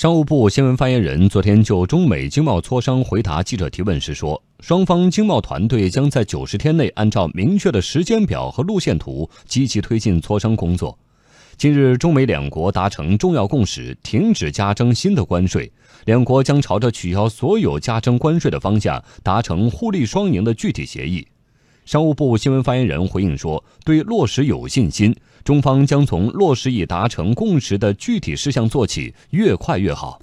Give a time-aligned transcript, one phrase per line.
[0.00, 10.98] 商务部新闻发言人昨天就中美经贸磋商回答记者提问时说，双方经贸团队将在九十天内按照明确的时间表和路线图积极推进磋商工作。
[11.58, 15.70] 近日，中美两国达成重要共识，停止加征新的关税，
[16.06, 21.28] 两国将朝着取消所有加征关税的方向达成互利双赢的具体协议。
[21.84, 25.14] 商务部新闻发言人回应说，对落实有信心。
[25.42, 30.20] 中方将从落实已达成共识的具体事项做起，越快越好。